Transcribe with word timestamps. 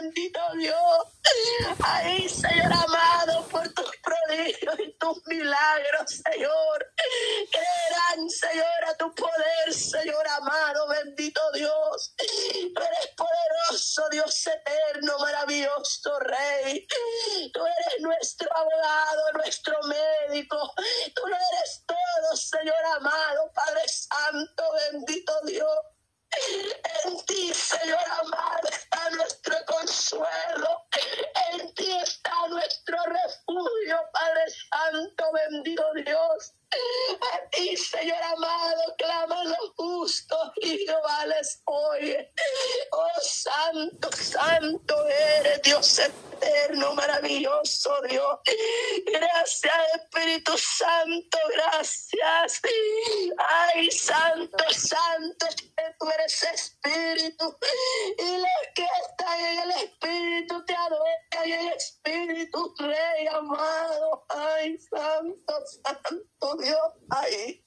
bendito 0.00 0.40
Dios. 0.58 1.78
Ay, 1.82 2.28
Señor 2.28 2.72
amado, 2.72 3.46
por 3.48 3.68
tus 3.74 3.90
prodigios 4.02 4.78
y 4.78 4.92
tus 4.92 5.26
milagros, 5.26 6.22
Señor. 6.24 6.86
Creerán, 7.50 8.30
Señor, 8.30 8.84
a 8.86 8.96
tu 8.96 9.12
poder, 9.14 9.74
Señor 9.74 10.26
amado, 10.28 10.88
bendito 10.88 11.40
Dios. 11.52 12.14
Tú 12.16 12.82
eres 12.82 13.12
poderoso, 13.16 14.08
Dios 14.10 14.46
eterno, 14.46 15.18
maravilloso 15.18 16.18
Rey. 16.20 16.86
Tú 17.52 17.60
eres 17.66 18.00
nuestro 18.00 18.48
abogado, 18.56 19.32
nuestro 19.34 19.74
médico. 19.82 20.74
Tú 21.14 21.26
lo 21.26 21.36
eres 21.36 21.84
todo, 21.86 22.36
Señor 22.36 22.84
amado, 22.96 23.50
Padre 23.52 23.82
Santo, 23.88 24.64
bendito 24.92 25.32
Dios. 25.44 25.97
En 27.04 27.24
ti, 27.26 27.52
Señor 27.54 28.04
amado, 28.20 28.68
está 28.70 29.10
nuestro 29.10 29.54
consuelo. 29.66 30.84
En 31.52 31.74
ti 31.74 31.90
está 32.02 32.48
nuestro 32.48 32.96
refugio, 33.04 33.98
Padre 34.12 34.44
Santo, 34.70 35.24
bendito 35.32 35.82
Dios. 36.04 36.54
A 37.32 37.48
ti, 37.50 37.76
Señor 37.76 38.22
amado, 38.22 38.82
claman 38.98 39.48
los 39.48 39.72
justos 39.76 40.52
y 40.56 40.78
Jehová 40.78 41.26
les 41.26 41.62
oye. 41.64 42.32
Oh, 42.92 43.20
santo, 43.22 44.10
santo 44.12 45.06
eres, 45.08 45.62
Dios 45.62 45.98
eterno, 45.98 46.94
maravilloso 46.94 48.02
Dios. 48.08 48.37
Ay. 67.10 67.64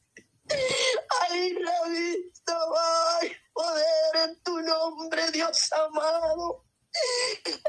Ay, 1.22 1.53
lo 1.53 1.72
he 1.86 1.89
visto, 1.89 2.53
ay, 2.77 3.31
poder 3.53 4.30
en 4.30 4.44
tu 4.44 4.61
nombre, 4.61 5.31
Dios 5.31 5.72
amado. 5.73 6.66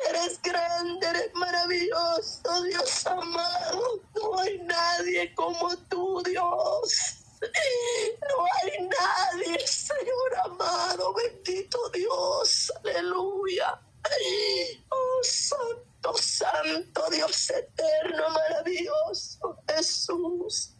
Eres 0.08 0.40
grande, 0.42 1.06
eres 1.06 1.32
maravilloso, 1.34 2.62
Dios 2.64 3.06
amado. 3.06 4.00
No 4.14 4.38
hay 4.38 4.58
nadie 4.58 5.34
como 5.34 5.76
tú, 5.88 6.22
Dios. 6.24 7.18
No 7.40 8.44
hay 8.44 8.88
nadie, 8.88 9.66
Señor 9.66 10.36
amado, 10.44 11.14
bendito 11.14 11.78
Dios, 11.90 12.72
aleluya. 12.84 13.80
Oh, 14.90 15.20
santo, 15.22 16.14
santo, 16.16 17.10
Dios 17.10 17.50
eterno, 17.50 18.28
maravilloso, 18.30 19.56
Jesús. 19.68 20.76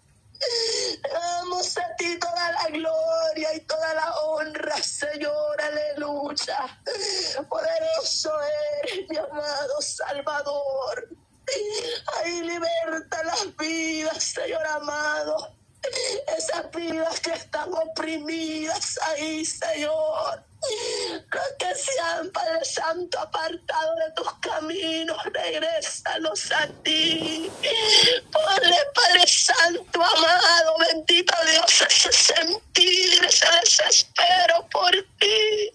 Damos 1.13 1.79
a 1.79 1.97
ti 1.97 2.19
toda 2.19 2.53
la 2.53 2.67
gloria 2.69 3.55
y 3.55 3.61
toda 3.61 3.95
la 3.95 4.15
honra, 4.21 4.77
Señor, 4.83 5.61
aleluya. 5.61 6.81
Poderoso 7.49 8.33
eres, 8.83 9.09
mi 9.09 9.17
amado 9.17 9.81
Salvador. 9.81 11.09
Ay, 12.17 12.41
liberta 12.43 13.25
las 13.25 13.57
vidas, 13.57 14.23
Señor 14.23 14.67
amado. 14.67 15.55
Esas 16.37 16.71
vidas 16.71 17.21
que 17.21 17.33
están 17.33 17.73
oprimidas 17.75 18.99
ahí, 19.03 19.45
Señor. 19.45 20.52
Que 21.59 21.75
se 21.75 22.01
han, 22.01 22.31
Padre 22.31 22.65
Santo, 22.65 23.19
apartado 23.19 23.95
de 23.97 24.13
tus 24.13 24.33
caminos, 24.41 25.19
regrésalos 25.33 26.53
a 26.53 26.69
ti. 26.85 27.51
Ponle, 28.31 28.77
Padre 28.95 29.27
Santo, 29.27 30.03
amado, 30.03 30.77
bendito 30.79 31.35
Dios, 31.51 31.83
ese 31.83 32.13
sentir, 32.13 33.25
ese 33.25 33.47
desespero 33.61 34.69
por 34.71 34.93
ti. 35.19 35.73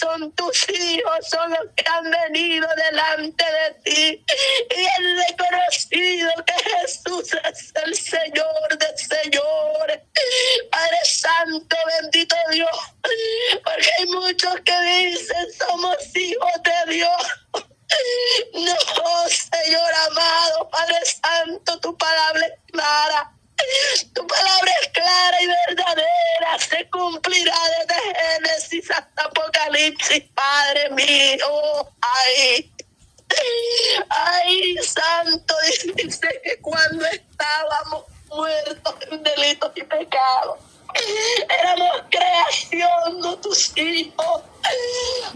Son 0.00 0.32
tus 0.32 0.68
hijos, 0.70 1.28
son 1.28 1.50
los 1.50 1.66
que 1.76 1.84
han 1.86 2.10
venido 2.10 2.66
delante 2.90 3.44
de 3.44 3.90
ti. 3.90 4.24
Y 4.76 4.86
han 4.86 5.28
reconocido 5.28 6.30
que 6.46 6.70
Jesús 6.70 7.36
es 7.44 7.69
ay, 34.08 34.76
Santo, 34.82 35.54
dice 35.96 36.40
que 36.42 36.58
cuando 36.60 37.04
estábamos 37.06 38.04
muertos 38.28 38.94
en 39.10 39.22
delitos 39.22 39.72
y 39.76 39.82
pecados, 39.82 40.58
éramos 41.48 42.02
creación 42.10 43.20
de 43.22 43.36
tus 43.42 43.76
hijos. 43.76 44.42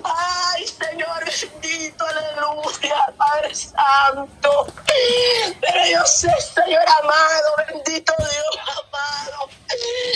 Ay, 0.05 0.67
Señor 0.67 1.25
bendito, 1.25 2.05
aleluya, 2.07 3.13
Padre 3.17 3.55
Santo. 3.55 4.67
Pero 5.61 5.87
yo 5.91 6.07
sé, 6.07 6.31
Señor 6.55 6.85
amado, 7.01 7.55
bendito 7.69 8.15
Dios 8.19 8.59
amado, 8.69 9.49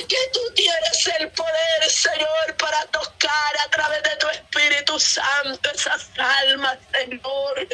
que 0.08 0.16
tú 0.32 0.40
tienes 0.54 1.06
el 1.18 1.30
poder, 1.32 1.90
Señor, 1.90 2.56
para 2.58 2.84
tocar 2.86 3.56
a 3.66 3.70
través 3.70 4.02
de 4.02 4.16
tu 4.16 4.28
Espíritu 4.28 5.00
Santo 5.00 5.70
esas 5.74 6.10
almas, 6.18 6.78
Señor. 6.92 7.68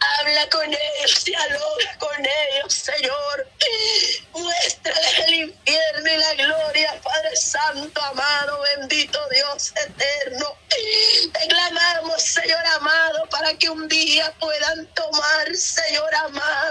Habla 0.00 0.48
con 0.50 0.64
ellos, 0.66 1.24
dialoga 1.24 1.98
con 1.98 2.18
ellos, 2.18 2.72
Señor. 2.72 3.48
Amado, 8.10 8.60
bendito 8.76 9.18
Dios 9.30 9.72
eterno. 9.86 10.46
Te 11.32 11.48
clamamos, 11.48 12.22
Señor 12.22 12.64
amado, 12.76 13.28
para 13.30 13.54
que 13.54 13.68
un 13.68 13.88
día 13.88 14.32
puedan 14.38 14.86
tomar, 14.94 15.54
Señor 15.54 16.14
amado, 16.14 16.67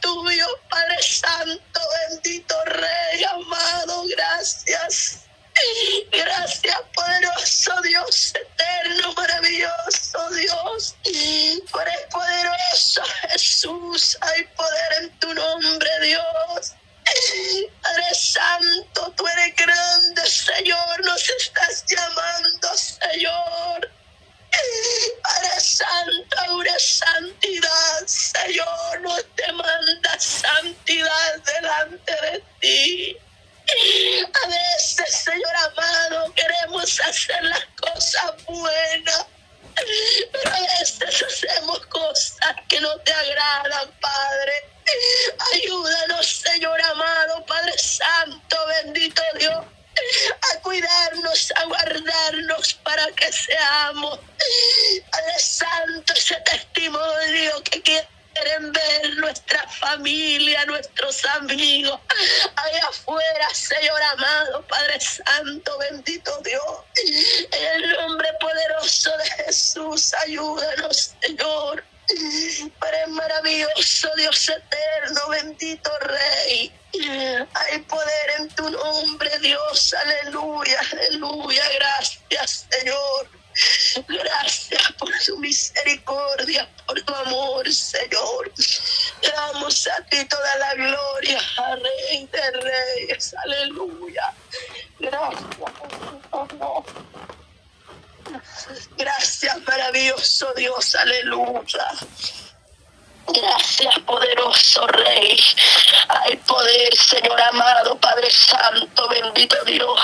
tuyo, 0.00 0.46
Padre 0.68 1.02
Santo, 1.02 1.80
bendito 2.08 2.54
Rey, 2.64 3.24
amado, 3.24 4.04
gracias. 4.16 5.20
Gracias, 6.10 6.76
poderoso 6.94 7.80
Dios 7.82 8.34
eterno, 8.34 9.12
maravilloso 9.14 10.30
Dios. 10.30 10.96
Tú 11.04 11.78
eres 11.78 12.00
poderoso, 12.10 13.02
Jesús. 13.28 14.18
Hay 14.20 14.42
poder 14.56 14.92
en 15.02 15.18
tu 15.20 15.32
nombre, 15.32 15.90
Dios. 16.02 16.72
Padre 17.82 18.14
Santo, 18.14 19.12
tú 19.16 19.26
eres 19.28 19.54
grande, 19.56 20.26
Señor. 20.26 21.04
Nos 21.04 21.28
estás 21.28 21.84
llamando, 21.88 22.76
Señor 22.76 23.93
para 25.22 25.60
santa 25.60 26.44
santidad. 26.78 28.06
Señor, 28.06 29.00
nos 29.00 29.24
demanda 29.36 30.18
santidad 30.18 31.38
delante 31.44 32.12
de 32.22 32.44
ti. 32.60 33.16
A 34.32 34.46
veces, 34.46 35.24
Señor 35.24 35.56
amado, 35.56 36.32
queremos 36.34 37.00
hacer 37.00 37.42
las 37.44 37.64
cosas 37.80 38.44
buenas, 38.46 39.26
pero 40.32 40.54
a 40.54 40.60
veces 40.78 41.22
hacemos 41.22 41.86
cosas 41.86 42.56
que 42.68 42.80
no 42.80 42.96
te 43.00 43.12
agradan, 43.12 43.90
Padre. 44.00 44.52
Ayúdanos, 45.54 46.26
Señor 46.26 46.80
amado, 46.82 47.44
Padre 47.46 47.76
Santo, 47.78 48.56
bendito 48.66 49.22
Dios, 49.38 49.64
a 50.52 50.60
cuidarnos, 50.60 51.52
a 51.56 51.64
guardarnos 51.64 52.74
para 52.74 53.06
que 53.12 53.32
seamos 53.32 54.20
Padre 55.10 55.38
Santo, 55.38 56.12
ese 56.14 56.36
testimonio 56.40 57.62
que 57.64 57.82
quieren 57.82 58.72
ver 58.72 59.16
nuestra 59.16 59.66
familia, 59.68 60.64
nuestros 60.66 61.24
amigos, 61.26 62.00
allá 62.56 62.86
afuera, 62.88 63.48
Señor 63.54 64.02
amado, 64.02 64.66
Padre 64.66 65.00
Santo, 65.00 65.78
bendito 65.78 66.40
maravilloso 99.84 100.54
Dios, 100.54 100.94
aleluya. 100.94 102.43
Gracias, 103.26 103.98
poderoso 104.00 104.86
Rey. 104.86 105.38
Hay 106.08 106.36
poder, 106.36 106.94
Señor 106.94 107.40
amado, 107.40 107.96
Padre 107.98 108.30
Santo, 108.30 109.08
bendito 109.08 109.56
Dios. 109.64 110.00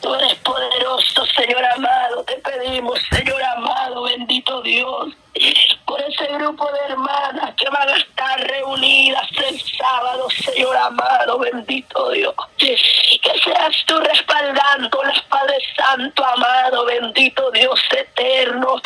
Tú 0.00 0.14
eres 0.14 0.34
poderoso, 0.36 1.24
Señor 1.36 1.64
amado. 1.64 2.24
Te 2.24 2.34
pedimos, 2.38 2.98
Señor 3.10 3.42
amado, 3.42 4.02
bendito 4.02 4.60
Dios 4.62 5.14
por 5.86 6.00
ese 6.00 6.26
grupo 6.26 6.70
de 6.72 6.92
hermanas 6.92 7.54
que 7.56 7.68
van 7.70 7.88
a 7.88 7.96
estar 7.96 8.40
reunidas 8.40 9.28
el 9.48 9.60
sábado, 9.60 10.28
Señor 10.30 10.76
amado, 10.76 11.38
bendito 11.38 12.10
Dios. 12.10 12.34
Que 12.58 12.76
seas 13.42 13.76
tú 13.86 13.98
respaldando 14.00 15.02
las 15.02 15.20
Padre 15.24 15.58
Santo, 15.76 16.24
amado, 16.24 16.84
bendito 16.84 17.50
Dios 17.50 17.80
eterno. 17.90 18.80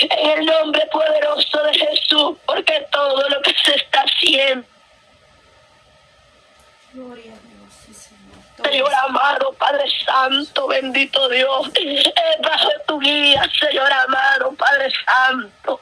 En 0.00 0.30
el 0.30 0.46
nombre 0.46 0.86
poderoso 0.92 1.62
de 1.64 1.74
Jesús, 1.74 2.36
porque 2.46 2.86
todo 2.90 3.28
lo 3.28 3.42
que 3.42 3.54
se 3.64 3.74
está 3.76 4.02
haciendo. 4.02 4.66
Gloria 6.92 7.32
a 7.32 7.38
Dios, 7.48 7.98
Señor 8.66 8.92
amado, 9.04 9.52
Padre 9.52 9.84
Santo, 10.04 10.66
bendito 10.66 11.28
Dios, 11.28 11.70
bajo 12.42 12.68
tu 12.88 12.98
guía, 12.98 13.48
Señor 13.60 13.92
amado, 13.92 14.52
Padre 14.54 14.90
Santo. 15.06 15.80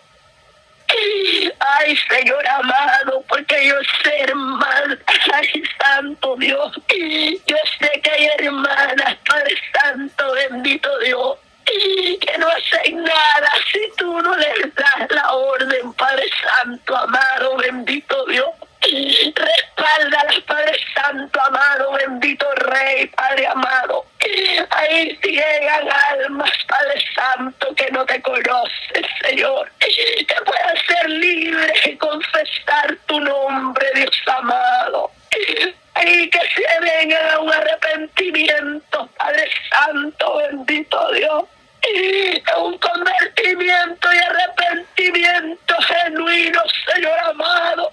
Ay, 1.61 1.97
Señor 2.11 2.47
amado, 2.47 3.25
porque 3.27 3.67
yo 3.67 3.75
sé, 4.03 4.21
hermana, 4.21 4.99
ay, 5.33 5.63
Santo 5.81 6.37
Dios, 6.37 6.73
yo 7.47 7.57
sé 7.79 8.01
que 8.03 8.11
hay 8.11 8.27
hermanas, 8.39 9.17
Padre 9.27 9.57
Santo, 9.73 10.33
bendito 10.33 10.99
Dios, 10.99 11.39
que 11.65 12.39
no 12.39 12.47
hacen 12.49 13.03
nada 13.03 13.51
si 13.73 13.81
tú 13.97 14.21
no 14.21 14.37
les 14.37 14.75
das 14.75 15.11
la 15.11 15.33
orden, 15.33 15.93
Padre 15.95 16.27
Santo, 16.43 16.97
amado, 16.97 17.57
bendito 17.57 18.27
Dios. 18.27 18.51
Respáldalas, 18.85 20.24
Padre 23.09 23.47
amado. 23.47 24.05
Ahí 24.71 25.19
llegan 25.23 25.89
almas, 26.11 26.51
Padre 26.67 27.05
Santo, 27.15 27.75
que 27.75 27.91
no 27.91 28.05
te 28.07 28.21
conoces, 28.23 29.07
Señor. 29.23 29.71
Que 29.79 30.37
puedan 30.45 30.77
ser 30.87 31.11
libres 31.11 31.87
y 31.87 31.97
confesar 31.97 32.97
tu 33.07 33.21
nombre, 33.21 33.87
Dios 33.95 34.17
amado. 34.27 35.11
Ahí 35.95 36.29
que 36.31 36.41
se 36.41 36.81
vengan 36.81 37.31
a 37.31 37.39
un 37.41 37.53
arrepentimiento, 37.53 39.09
Padre 39.17 39.49
Santo, 39.71 40.37
bendito 40.39 41.13
Dios. 41.13 41.45
Un 42.57 42.79
convertimiento 42.79 44.09
y 44.13 44.19
arrepentimiento 44.19 45.77
genuino, 45.83 46.63
Señor 46.93 47.19
amado 47.19 47.93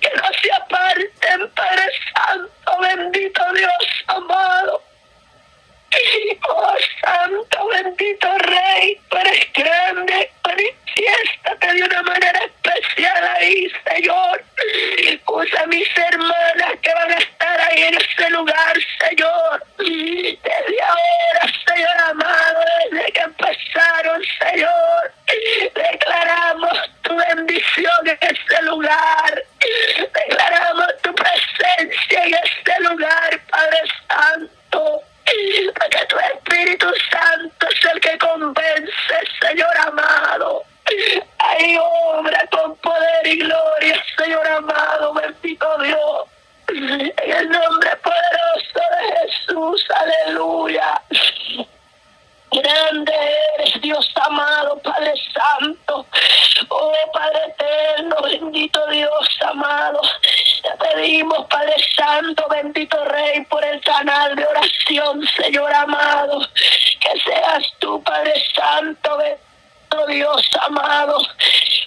que 0.00 0.10
no 0.16 0.28
se 0.40 0.52
aparten, 0.52 1.50
Padre 1.54 1.92
Santo, 2.14 2.78
bendito 2.80 3.42
Dios 3.54 4.04
amado. 4.06 4.77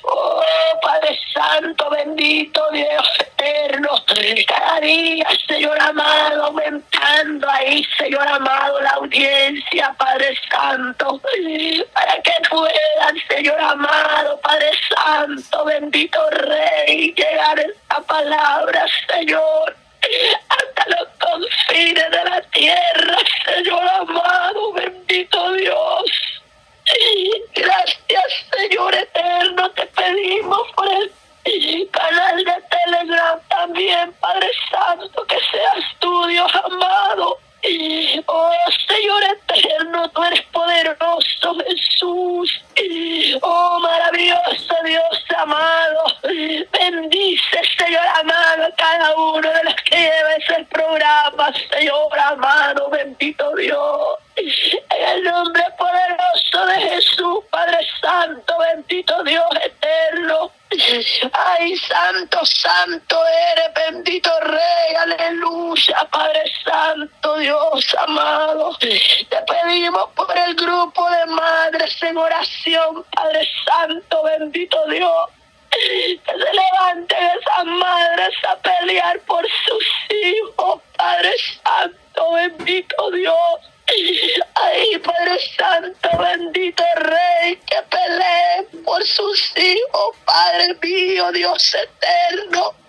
Oh 0.04 0.44
Padre 0.82 1.20
Santo, 1.34 1.90
bendito 1.90 2.62
Dios 2.72 3.08
eterno. 3.20 3.90
Cada 4.48 4.80
día, 4.80 5.28
Señor 5.48 5.80
amado, 5.82 6.46
aumentando 6.46 7.50
ahí, 7.50 7.86
Señor 7.98 8.28
amado, 8.28 8.82
la 8.82 8.90
audiencia, 8.92 9.94
Padre 9.98 10.36
Santo. 10.50 11.22
Para 11.94 12.22
que 12.22 12.34
puedan, 12.50 13.18
Señor 13.30 13.60
amado, 13.60 14.40
Padre 14.42 14.72
Santo, 14.90 15.66
bendito 15.66 16.20
Rey, 16.32 17.14
llegar 17.14 17.60
esta 17.60 18.02
palabra, 18.02 18.86
Señor 19.08 19.76
hasta 20.50 20.90
los 20.90 21.08
confines 21.20 22.12
de 22.12 22.30
la 22.30 22.42
tierra, 22.52 23.18
Señor 23.46 23.88
amado, 23.88 24.74
bendito 24.74 25.54
Dios. 25.54 26.31
Gracias, 27.54 28.46
Señor 28.58 28.96
eterno, 28.96 29.72
te 29.72 29.86
pedimos 29.88 30.62
por 30.76 30.88
el 30.90 31.90
canal 31.92 32.44
de 32.44 32.61
Padre 66.12 66.44
Santo, 66.64 67.38
Dios 67.38 67.96
amado. 68.00 68.78
Te 68.80 69.38
pedimos 69.48 70.10
por 70.16 70.38
el 70.38 70.56
grupo 70.56 71.10
de 71.10 71.26
madres 71.28 72.02
en 72.04 72.18
oración, 72.18 73.04
Padre 73.16 73.48
Santo, 73.66 74.24
bendito 74.24 74.86
Dios. 74.88 75.30
Que 75.72 76.20
se 76.26 76.38
levanten 76.38 77.18
esas 77.18 77.66
madres 77.66 78.36
a 78.48 78.56
pelear 78.58 79.20
por 79.22 79.46
sus 79.66 79.86
hijos, 80.10 80.82
Padre 80.98 81.34
Santo, 81.64 82.32
bendito 82.34 83.12
Dios. 83.12 83.36
Ay, 84.56 84.98
Padre 85.00 85.40
Santo, 85.58 86.10
bendito 86.18 86.84
Rey, 86.96 87.56
que 87.66 87.78
pelee 87.90 88.84
por 88.84 89.04
sus 89.04 89.58
hijos, 89.58 90.16
Padre 90.26 90.76
mío, 90.82 91.32
Dios 91.32 91.76
eterno. 91.76 92.81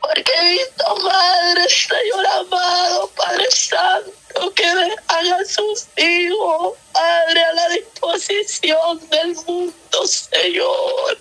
Porque 0.00 0.32
he 0.34 0.50
visto 0.50 0.96
madres, 0.96 1.88
Señor 1.88 2.26
amado, 2.26 3.10
Padre 3.16 3.50
Santo, 3.50 4.54
que 4.54 4.66
dejan 4.66 5.32
a 5.32 5.44
sus 5.44 5.86
hijos, 5.96 6.74
Padre, 6.92 7.42
a 7.42 7.52
la 7.52 7.68
disposición 7.70 9.08
del 9.10 9.34
mundo, 9.46 10.06
Señor. 10.06 11.18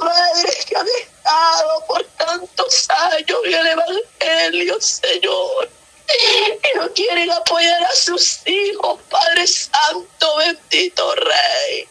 Madre 0.00 0.52
que 0.68 0.76
han 0.76 0.86
estado 0.86 1.86
por 1.88 2.04
tantos 2.18 2.88
años 2.90 3.38
en 3.44 3.54
el 3.54 3.66
Evangelio, 3.66 4.80
Señor 4.80 5.68
y 6.14 6.78
no 6.78 6.92
quieren 6.92 7.30
apoyar 7.30 7.84
a 7.84 7.94
sus 7.94 8.46
hijos, 8.46 9.00
Padre 9.08 9.46
Santo, 9.46 10.36
bendito 10.38 11.14
Rey. 11.14 11.88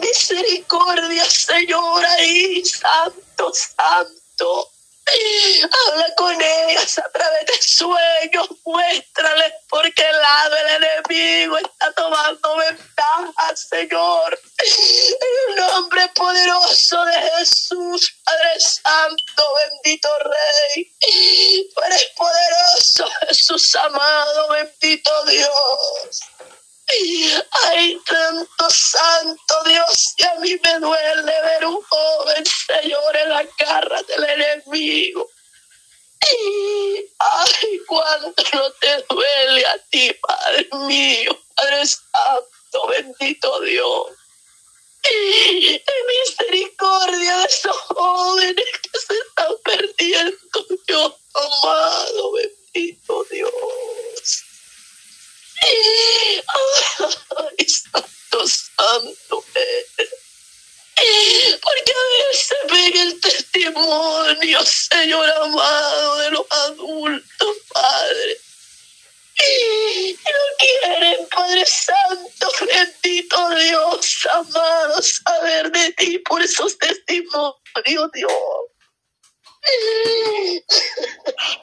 Misericordia, 0.00 1.24
Señor, 1.24 2.04
ahí, 2.04 2.64
Santo, 2.64 3.23
Santo. 3.52 4.70
Habla 5.06 6.14
con 6.16 6.40
ellas 6.40 6.98
a 6.98 7.10
través 7.10 7.46
de 7.46 7.60
sueños, 7.60 8.48
muéstrales 8.64 9.52
porque 9.68 10.02
el 10.02 10.16
lado 10.16 10.54
del 10.54 10.84
enemigo 10.84 11.58
está 11.58 11.92
tomando 11.92 12.56
ventaja, 12.56 13.56
Señor. 13.56 14.40
En 14.58 15.50
el 15.50 15.56
nombre 15.56 16.08
poderoso 16.14 17.04
de 17.04 17.30
Jesús, 17.38 18.14
Padre 18.24 18.60
Santo, 18.60 19.44
bendito 19.68 20.08
Rey. 20.20 20.92
Tú 21.74 21.80
eres 21.82 22.06
poderoso, 22.16 23.06
Jesús 23.28 23.76
amado, 23.76 24.48
bendito 24.48 25.24
Dios. 25.26 25.48
De 48.04 48.83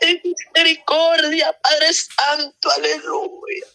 En 0.02 0.22
misericordia, 0.24 1.54
Padre 1.62 1.94
Santo, 1.94 2.72
aleluya. 2.72 3.68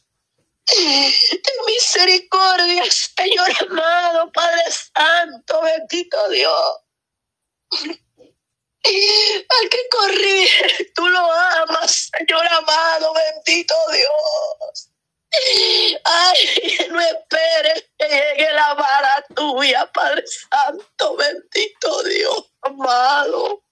Ten 0.67 1.57
misericordia, 1.67 2.85
Señor 2.91 3.51
amado, 3.61 4.33
Padre 4.33 4.65
Santo, 4.71 5.63
bendito 5.63 6.29
Dios. 6.31 6.81
Al 8.85 9.69
que 9.69 9.89
corrige, 9.91 10.85
tú 10.95 11.07
lo 11.09 11.33
amas, 11.33 12.11
Señor 12.17 12.47
amado, 12.47 13.13
bendito 13.15 13.75
Dios. 13.93 14.91
Ay, 16.05 16.89
no 16.91 17.01
esperes 17.01 17.85
que 17.99 18.09
llegue 18.09 18.53
la 18.53 18.75
vara 18.75 19.25
tuya, 19.35 19.91
Padre 19.93 20.25
Santo, 20.27 21.17
bendito 21.17 22.03
Dios, 22.05 22.53
amado. 22.63 23.66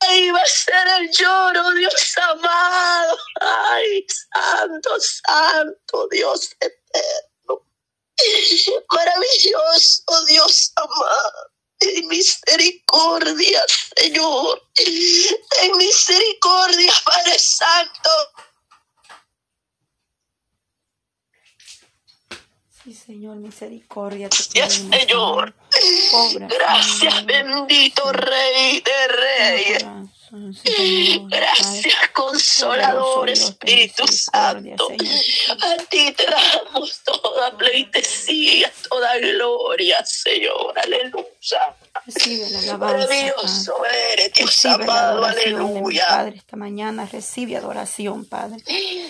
Ahí 0.00 0.30
va 0.30 0.40
a 0.40 0.46
ser 0.46 0.88
el 0.98 1.10
lloro, 1.10 1.70
Dios 1.72 2.14
amado. 2.16 3.18
Ay, 3.40 4.06
santo, 4.32 4.98
santo, 5.00 6.08
Dios 6.10 6.50
eterno. 6.58 7.66
Maravilloso, 8.90 10.24
Dios 10.26 10.72
amado. 10.76 11.50
En 11.80 12.08
misericordia, 12.08 13.64
Señor. 13.96 14.62
En 14.76 15.76
misericordia, 15.76 16.92
Padre 17.04 17.38
Santo. 17.38 18.10
Sí, 22.82 22.94
Señor, 22.94 23.36
misericordia. 23.36 24.28
Gracias, 24.28 24.72
Señor. 24.90 25.54
Gracias, 26.48 27.26
bendito 27.26 28.10
Rey 28.12 28.80
de 28.80 29.08
Reyes. 29.08 29.84
Gracias, 31.28 32.08
Consolador 32.14 33.28
Espíritu 33.28 34.06
Santo. 34.06 34.88
A 35.60 35.76
ti 35.90 36.12
te 36.12 36.24
damos 36.24 37.00
toda 37.04 37.56
pleitesía, 37.58 38.72
toda 38.88 39.18
gloria, 39.18 40.02
Señor. 40.04 40.78
Aleluya. 40.78 41.29
Recibe 42.04 42.50
la 42.50 42.58
alabanza. 42.58 43.06
Maravilloso 43.06 43.74
eres, 44.12 44.32
Dios 44.34 44.64
amado. 44.66 45.24
Aleluya. 45.24 46.06
Padre, 46.08 46.36
esta 46.36 46.56
mañana 46.56 47.08
recibe 47.10 47.56
adoración, 47.56 48.26
Padre. 48.26 48.62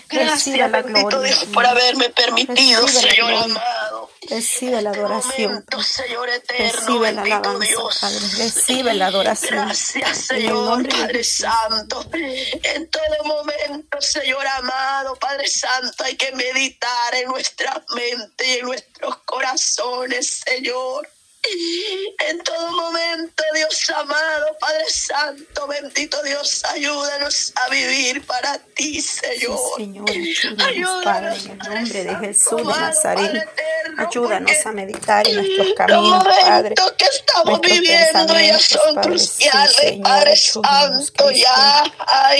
Gracias, 0.08 0.70
bendito 0.70 1.20
Dios, 1.22 1.44
por 1.52 1.66
haberme 1.66 2.10
permitido, 2.10 2.86
Señor 2.86 3.32
amado. 3.32 4.10
Recibe 4.28 4.80
la 4.80 4.90
adoración. 4.90 5.52
Momento, 5.54 5.82
Señor 5.82 6.28
eterno, 6.28 6.80
Recibe 6.80 7.12
la 7.12 7.22
alabanza, 7.22 7.66
Dios. 7.66 7.98
Padre. 8.00 8.18
Recibe 8.38 8.94
la 8.94 9.06
adoración. 9.06 9.64
Gracias, 9.66 10.18
Señor, 10.18 10.88
Padre. 10.88 11.24
Santo. 11.24 12.06
En 12.12 12.88
todo 12.90 13.24
momento, 13.24 14.00
Señor 14.00 14.46
amado, 14.46 15.16
Padre 15.16 15.48
Santo, 15.48 16.04
hay 16.04 16.16
que 16.16 16.30
meditar 16.32 17.14
en 17.14 17.28
nuestra 17.28 17.82
mente 17.94 18.46
y 18.46 18.58
en 18.58 18.66
nuestros 18.66 19.16
corazones, 19.24 20.42
Señor. 20.46 21.08
En 21.42 22.38
todo 22.44 22.70
momento, 22.72 23.42
Dios 23.54 23.90
amado, 23.96 24.46
Padre 24.60 24.84
Santo, 24.90 25.66
bendito 25.66 26.22
Dios, 26.22 26.62
ayúdanos 26.66 27.52
a 27.56 27.68
vivir 27.70 28.24
para 28.26 28.58
ti, 28.74 29.00
Sí, 29.00 29.02
Señor. 29.02 29.58
Señor, 29.76 30.10
ayúdanos, 30.10 31.04
Padre, 31.04 31.36
en 31.36 31.50
el 31.50 31.58
nombre 31.58 32.04
de 32.04 32.16
Jesús 32.16 32.58
de 32.58 32.64
Nazaret. 32.64 33.48
Ayúdanos 33.96 34.66
a 34.66 34.72
meditar 34.72 35.26
en 35.26 35.36
nuestros 35.36 35.66
Los 35.68 35.76
caminos, 35.76 36.24
Padre. 36.24 36.46
momentos 36.46 36.92
que 36.92 37.04
estamos 37.06 37.60
viviendo 37.60 38.38
ya 38.38 38.58
son 38.58 38.94
Padre. 38.94 39.18
Sí, 39.18 39.48
cruciales, 39.48 39.76
Señor, 39.76 40.02
Padre 40.02 40.36
Santo, 40.36 40.98
Cristo. 40.98 41.30
ya. 41.30 41.84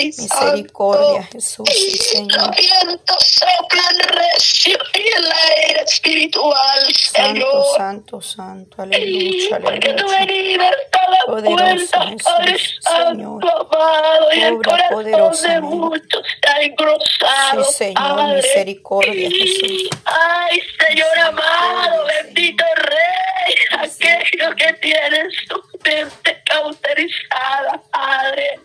Misericordia, 0.05 1.21
Santo. 1.21 1.31
Jesús, 1.31 1.69
sí, 1.73 1.97
Señor. 1.97 2.37
Los 2.47 2.55
vientos 2.55 3.27
soplan 3.27 3.99
recio 3.99 4.77
y 4.93 5.17
el 5.17 5.25
aire 5.31 5.83
espiritual, 5.87 6.79
Santo, 6.93 7.33
Señor. 7.33 7.77
santo, 7.77 8.21
santo, 8.21 8.85
aleluya, 8.95 9.59
Porque 9.61 9.93
tú 9.93 10.05
venís 10.09 10.59
hasta 10.59 11.11
la 11.11 11.17
Poderoso 11.25 11.57
puerta, 11.57 12.01
Jesús, 12.07 12.23
Padre 12.23 12.57
Señor. 12.57 13.41
Santo, 13.43 13.67
amado, 13.73 14.33
y 14.33 14.41
el 14.41 14.55
corazón 14.57 15.03
de 15.43 15.61
muchos 15.61 16.23
ha 16.47 16.61
engrosado, 16.61 17.63
Sí, 17.65 17.73
Señor, 17.73 17.95
Padre. 18.15 18.35
misericordia, 18.35 19.29
Jesús. 19.29 19.89
Ay, 20.05 20.61
Señor 20.79 21.19
amado, 21.19 22.05
bendito 22.05 22.63
Rey, 22.75 23.55
aquellos 23.79 24.55
que 24.55 24.73
tienen 24.73 25.31
su 25.47 25.61
mente 25.83 26.41
cauterizada, 26.45 27.81
Padre. 27.91 28.59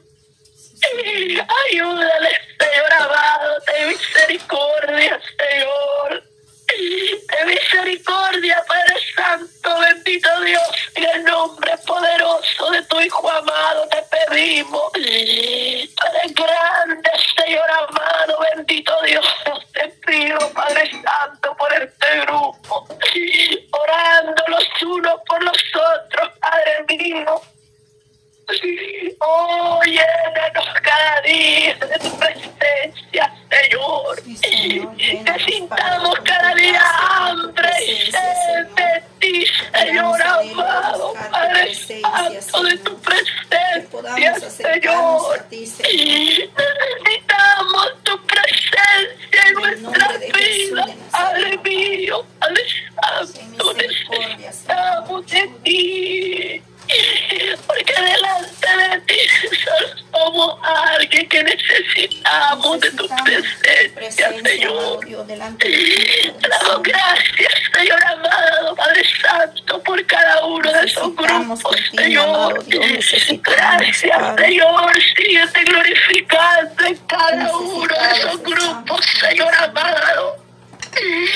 Ayúdale, 1.70 2.30
Señor 2.58 2.92
amado, 3.00 3.54
ten 3.66 3.88
misericordia, 3.88 5.20
Señor 5.38 6.22
de 6.66 7.46
misericordia, 7.46 8.64
Padre 8.66 8.94
Santo, 9.14 9.80
bendito 9.80 10.28
Dios, 10.40 10.62
en 10.94 11.04
el 11.04 11.24
nombre 11.24 11.72
poderoso 11.86 12.70
de 12.70 12.82
tu 12.82 13.00
Hijo 13.00 13.30
amado 13.30 13.88
te 13.88 14.02
pedimos. 14.10 14.90
Padre 14.92 16.34
grande, 16.34 17.10
Señor 17.36 17.70
amado, 17.70 18.38
bendito 18.54 18.92
Dios, 19.02 19.26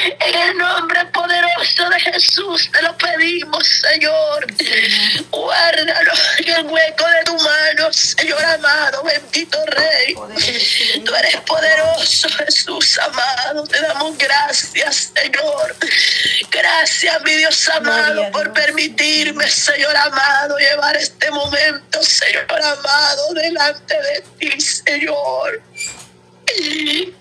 En 0.02 0.34
el 0.34 0.56
nombre 0.56 1.04
poderoso 1.06 1.88
de 1.90 2.00
Jesús 2.00 2.70
te 2.72 2.80
lo 2.82 2.96
pedimos, 2.96 3.66
Señor. 3.68 4.46
Guárdanos 5.30 6.20
en 6.38 6.48
el 6.54 6.66
hueco 6.66 7.04
de 7.06 7.24
tu 7.24 7.36
mano, 7.36 7.92
Señor 7.92 8.42
amado, 8.44 9.02
bendito 9.02 9.58
Rey. 9.66 10.14
Tú 11.04 11.14
eres 11.14 11.36
poderoso, 11.46 12.28
Jesús 12.30 12.98
amado. 12.98 13.64
Te 13.64 13.80
damos 13.80 14.16
gracias, 14.16 15.12
Señor. 15.14 15.76
Gracias, 16.50 17.22
mi 17.22 17.34
Dios 17.34 17.68
amado, 17.68 18.30
por 18.32 18.52
permitirme, 18.52 19.48
Señor 19.48 19.94
amado, 19.96 20.56
llevar 20.56 20.96
este 20.96 21.30
momento, 21.30 22.02
Señor 22.02 22.46
amado, 22.50 23.34
delante 23.34 23.94
de 23.94 24.24
ti, 24.38 24.60
Señor. 24.60 25.69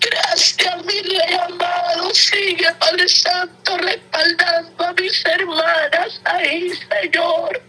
Gracias, 0.00 0.84
mi 0.84 1.02
rey 1.02 1.38
amado. 1.46 2.12
Sigue, 2.12 2.66
Padre 2.78 3.08
Santo, 3.08 3.78
respaldando 3.78 4.84
a 4.84 4.92
mis 4.92 5.24
hermanas 5.24 6.20
ahí, 6.24 6.70
Señor. 6.70 7.62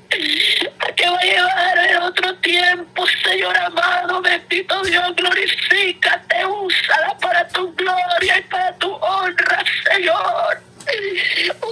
A 0.79 0.91
que 0.93 1.09
va 1.09 1.19
a 1.19 1.23
llevar 1.23 1.77
en 1.77 1.97
otro 1.97 2.35
tiempo, 2.37 3.05
Señor 3.23 3.55
amado. 3.57 4.21
Bendito 4.21 4.81
Dios, 4.83 5.15
glorifícate, 5.15 6.45
úsala 6.45 7.17
para 7.19 7.47
tu 7.49 7.73
gloria 7.75 8.39
y 8.39 8.41
para 8.43 8.75
tu 8.77 8.91
honra, 8.91 9.63
Señor. 9.89 10.61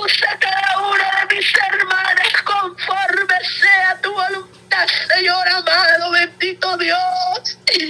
Usa 0.04 0.38
cada 0.40 0.88
una 0.88 1.26
de 1.28 1.36
mis 1.36 1.54
hermanas 1.68 2.34
conforme 2.44 3.36
sea 3.60 4.00
tu 4.02 4.14
voluntad, 4.14 4.88
Señor 5.16 5.48
amado, 5.48 6.12
bendito 6.12 6.78
Dios. 6.78 7.19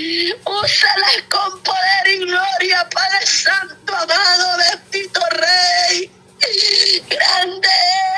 Úsalas 0.09 1.21
con 1.29 1.61
poder 1.61 2.07
y 2.07 2.17
gloria, 2.25 2.89
Padre 2.89 3.25
Santo, 3.27 3.95
amado, 3.95 4.57
bendito 4.57 5.21
Rey. 5.29 6.11
Grande 7.07 7.69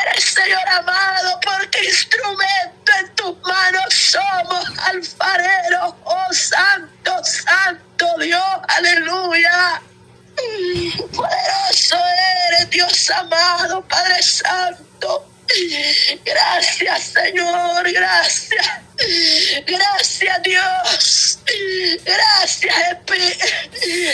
eres, 0.07 0.23
Señor 0.23 0.67
amado, 0.69 1.37
porque 1.43 1.83
instrumento 1.83 2.91
en 2.97 3.15
tus 3.15 3.41
manos 3.41 3.93
somos 3.93 4.65
alfareros. 4.85 5.95
Oh 6.05 6.33
Santo, 6.33 7.11
Santo 7.25 8.05
Dios, 8.19 8.41
aleluya. 8.69 9.81
Poderoso 11.13 11.97
eres, 12.47 12.69
Dios 12.69 13.09
amado, 13.09 13.81
Padre 13.89 14.23
Santo. 14.23 15.27
Gracias, 16.23 17.03
Señor, 17.03 17.91
gracias. 17.91 18.67
Gracias, 19.65 20.43
Dios. 20.43 21.20
Gracias, 22.03 22.75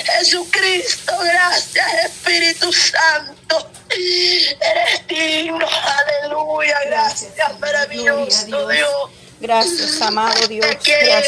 Jesucristo. 0.05 1.13
Gracias, 1.23 1.87
Espíritu 2.05 2.71
Santo. 2.73 3.69
Eres 3.89 5.07
digno. 5.07 5.65
Aleluya. 5.67 6.77
Gracias, 6.85 7.59
maravilloso 7.59 8.67
Dios. 8.67 9.09
Gracias, 9.39 10.01
amado 10.01 10.47
Dios. 10.47 10.65
Que 10.83 11.23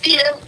tiempo 0.00 0.38